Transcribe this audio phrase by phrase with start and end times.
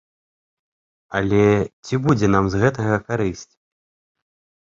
[1.19, 1.41] Але
[1.85, 3.53] ці будзе нам з гэтага карысць?